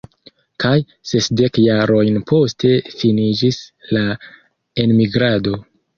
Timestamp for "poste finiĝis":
2.31-3.61